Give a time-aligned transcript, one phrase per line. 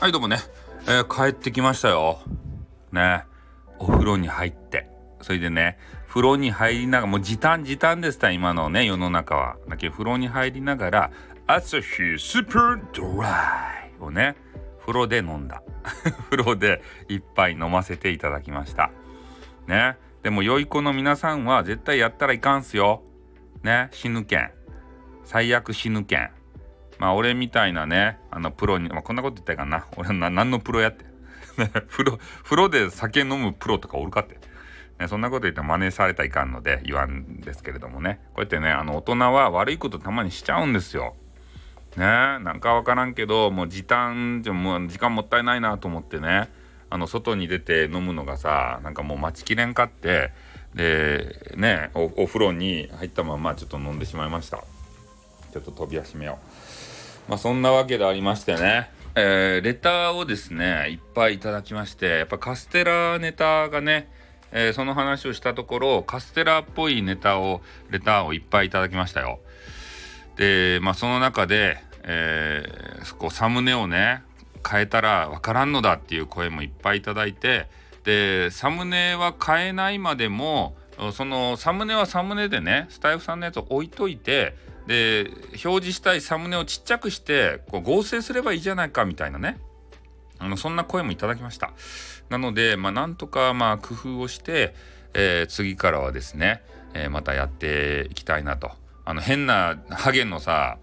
[0.00, 0.38] はいどうもね、
[0.86, 2.20] えー、帰ってきましたよ。
[2.92, 3.24] ね。
[3.80, 4.88] お風呂に入って。
[5.22, 5.76] それでね
[6.06, 9.56] 風呂に入りながらもう時短時短ですた今のね世の中は。
[9.68, 11.10] だけど風呂に入りながら
[11.48, 11.84] 朝日
[12.16, 14.36] スーパードライをね
[14.78, 15.64] 風呂で飲んだ。
[16.30, 18.92] 風呂で一杯飲ませていただきました。
[19.66, 19.96] ね。
[20.22, 23.02] でも良い子の皆さんは絶対やったらいかんすよ。
[23.64, 23.88] ね。
[23.90, 24.52] 死ぬけん。
[25.24, 26.30] 最悪死ぬけん。
[26.98, 29.86] まあ俺みたいなねあのプロに、まあ、こんなこと言ったらいかな。
[29.96, 31.04] 俺な何のプロやって
[31.88, 34.38] 風呂風呂で酒飲むプロとかおるかって、
[34.98, 38.20] ね、そんなこと言ったら真似されたらいかんので言わんですけれどもね。
[38.34, 41.14] こうやってねあの大人は悪いことたまにしちゃうんですよ。
[41.96, 46.48] ねなんかわからんけどもう時短じゃもう時間もったいないなと思ってね
[46.90, 50.32] あの外に出て飲むのがさなんかもう待ちきれんかって
[50.74, 54.62] でねお風呂に入ったままちょっと飲んでしまいました。
[55.52, 56.38] ちょっと飛び足めよ
[57.28, 57.30] う。
[57.30, 64.10] まあそんなわけでありましてね、えー、レターをですねいっぱいいただきましてやっぱカステラネタがね、
[64.52, 69.40] えー、その話をしたところカステラっぽいネタをレターをいっぱいいただきましたよ。
[70.36, 74.22] でまあその中で、えー、こうサムネをね
[74.68, 77.66] 変えたらわからんのだっていう声もいっぱいいただいて
[78.04, 80.76] でサムネは変えないまでも
[81.12, 84.54] そのサムネはサムネでねスタイフさんのやつを置いといて
[84.86, 85.30] で
[85.64, 89.58] 表示したいサムネをちっちゃくしてこう合成すればいいじゃないかみたいなね。
[90.40, 91.72] あのそんな声もいただきました。
[92.30, 94.74] なのでまあなんとかまあ工夫をして、
[95.14, 96.62] えー、次からはですね、
[96.94, 98.70] えー、またやっていきたいなと。
[99.04, 100.78] あの変なハゲのさ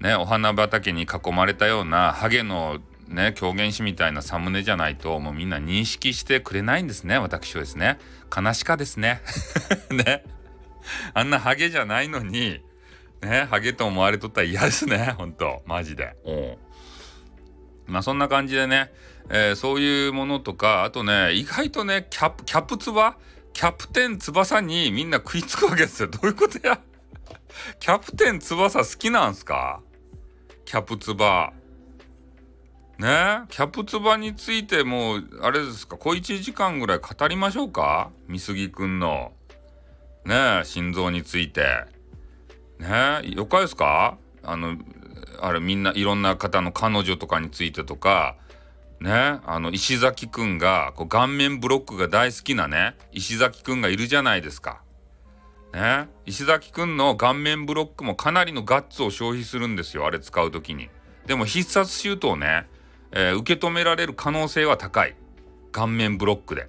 [0.00, 7.98] ねお花畑に囲まれたようなハゲのね狂言師みたいなサムネじゃないともうみんな認識してくれないんですね私はですね。
[8.34, 9.20] 悲しかですね。
[9.90, 10.24] ね。
[11.14, 12.62] あんなハゲじゃないのに
[13.22, 16.16] ねハゲと思われとったら嫌ですねほんとマジで。
[16.24, 16.56] うん。
[17.92, 18.92] まあそんな感じでね、
[19.30, 23.16] えー、そういうものとかあとね意外とねキャプキャプツバ？
[23.52, 26.08] キャプテン翼にみんな食いつくわけですよ。
[26.08, 26.80] どういうことや？
[27.78, 29.80] キャプテン翼好きなんすか？
[30.64, 31.52] キャプツバ。
[32.98, 33.42] ね。
[33.48, 35.96] キャプツバについてもうあれですか？
[35.96, 38.10] 小1時間ぐらい語りましょうか？
[38.28, 39.32] 美杉くんの。
[40.24, 41.84] ね心臓について。
[42.78, 44.16] ねよかですか？
[44.42, 44.76] あの
[45.40, 48.36] あれみんないろんな方の彼女とかについてとか。
[49.00, 49.10] ね
[49.44, 54.82] あの石崎くんがこう顔面ブロックが大好きなね石崎くんがいるじゃないですか。
[55.74, 60.88] ね石崎くんの顔面ブロックもかなりのガッツを消費するんですよあれ使う時に。
[61.26, 62.66] でも必殺シュートをね、
[63.16, 65.14] えー、受け止められる可能性は高い
[65.72, 66.68] 顔面ブロックで。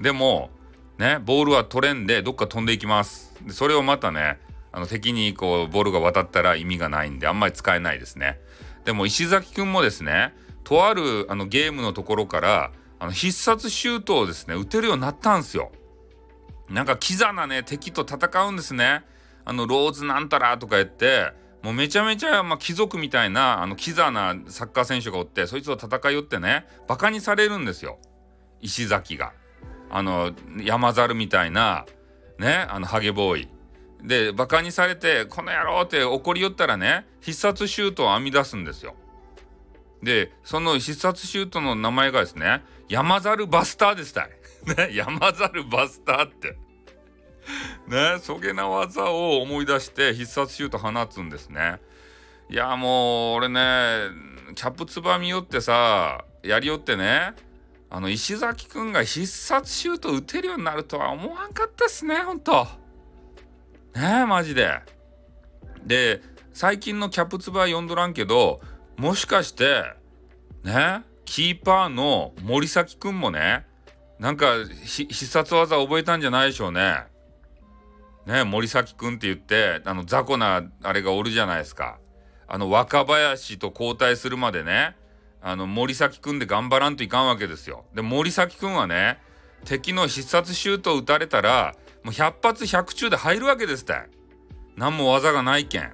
[0.00, 0.50] でも
[0.96, 3.34] ねボールは取れんでどっか飛んでいきます。
[3.44, 4.38] でそれをまたね
[4.72, 8.38] あの敵にこうボールが渡ったら意味がないんであんまり使えないですね。
[8.84, 15.72] でも石崎くんもですねとあるあのゲームのところからあの必殺シュートをですね打てるようになったんですよ。
[16.68, 19.02] なんかキザなね敵と戦うんですね。
[19.44, 27.98] あのローズなんたらとか言ってもうめちゃめちゃ、まあ、貴族みたいなあのキザなサッカー選手がおってそいつと戦いよってねバカにされるんですよ
[28.60, 29.32] 石崎が。
[29.92, 30.32] あの
[30.62, 31.84] 山猿みたいな
[32.38, 33.48] ねあのハゲボーイ
[34.04, 38.94] でバカにされて「この野郎!」って怒りよったらね必殺シュートを編み出すんですよ。
[40.02, 44.30] でその必殺シュートの名前がですね山猿バスターでしたい。
[44.76, 46.56] ね山猿バスターって。
[47.88, 51.80] ねそげな技を思い出して必殺シュート放つんですね。
[52.48, 53.60] いやもう俺ね
[54.54, 57.34] キャップツバ見よってさやりよってね
[57.88, 62.66] あの石崎くんが必殺シュート打てるようになるとは思わんかったっすねほんと。
[63.94, 64.80] ねえマジで。
[65.84, 66.20] で
[66.52, 68.60] 最近のキャップツバー読んどらんけど
[68.96, 69.84] もしかして
[70.62, 73.64] ねキーパーの森崎くんもね
[74.18, 77.04] なんか必殺技覚えたんじゃないでしょうね。
[78.26, 81.98] ね森崎くんって言ってあの雑魚なあれがおるじゃないですか。
[82.46, 84.96] あの若林と交代するまでね
[85.40, 87.84] あの森崎くんで頑張らんといかんわけですよ。
[87.94, 89.18] で森崎くんはね
[89.64, 93.94] 敵の必殺シュートを打たれたらもう100発100中で入るわけですって
[94.76, 95.92] 何も技がないけん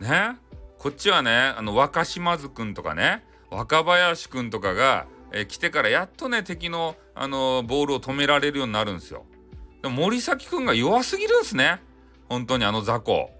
[0.00, 0.36] ね？
[0.78, 9.26] こっちはねあの若島津くんとかね若林くんとかが、え来てからやっとね敵のあのボールを止められるようになるんですよ
[9.82, 11.82] でも森崎くんが弱すぎるんすね。
[12.28, 13.30] 本当にあの雑魚。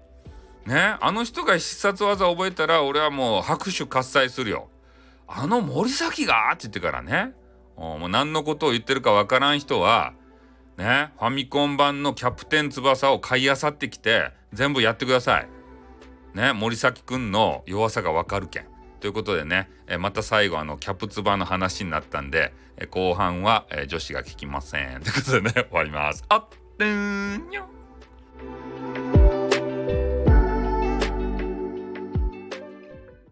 [0.65, 0.97] ね？
[1.01, 4.69] あの人が必殺技覚えたら俺はもう拍手喝采するよ。
[5.27, 6.51] あの森崎が？
[6.53, 7.33] って言ってからね。
[7.77, 10.13] もう何のことを言ってるかわからん人は
[10.77, 11.11] ね？
[11.17, 15.49] ファミコン版のキャプテン翼を買いあさってきて全部やってください。
[16.33, 16.53] ね？
[16.53, 18.65] 森崎くんの弱さがわかるけん。
[19.03, 26.23] ということでね、えまた最後あのキャプツバの話になったんで、え後半は、え女子が聞きませんということでね終わります。
[26.29, 26.47] あっ、
[26.79, 27.72] んーにょ